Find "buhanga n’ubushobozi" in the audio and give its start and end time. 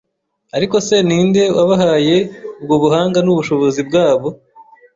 2.83-3.79